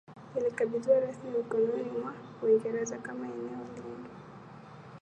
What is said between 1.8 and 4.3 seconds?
mwa Uingereza kama eneo lindwa